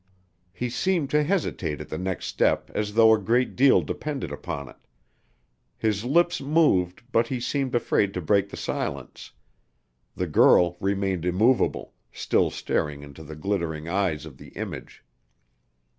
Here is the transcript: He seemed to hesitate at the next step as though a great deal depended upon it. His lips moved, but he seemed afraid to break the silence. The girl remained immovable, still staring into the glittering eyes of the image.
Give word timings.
He 0.51 0.71
seemed 0.71 1.11
to 1.11 1.21
hesitate 1.23 1.79
at 1.79 1.89
the 1.89 1.97
next 1.99 2.25
step 2.25 2.71
as 2.73 2.95
though 2.95 3.13
a 3.13 3.19
great 3.19 3.55
deal 3.55 3.81
depended 3.83 4.31
upon 4.31 4.67
it. 4.67 4.77
His 5.77 6.03
lips 6.03 6.41
moved, 6.41 7.03
but 7.11 7.27
he 7.27 7.39
seemed 7.39 7.75
afraid 7.75 8.11
to 8.15 8.19
break 8.21 8.49
the 8.49 8.57
silence. 8.57 9.29
The 10.15 10.25
girl 10.25 10.75
remained 10.79 11.23
immovable, 11.23 11.93
still 12.11 12.49
staring 12.49 13.03
into 13.03 13.21
the 13.21 13.35
glittering 13.35 13.87
eyes 13.87 14.25
of 14.25 14.37
the 14.39 14.47
image. 14.57 15.03